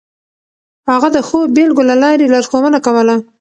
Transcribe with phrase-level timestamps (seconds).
[0.89, 3.15] هغه د ښو بېلګو له لارې لارښوونه کوله.